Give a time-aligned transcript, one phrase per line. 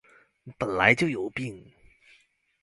[0.57, 1.71] 本來就有病